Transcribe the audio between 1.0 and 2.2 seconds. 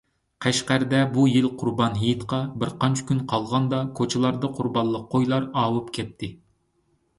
بۇ يىل قۇربان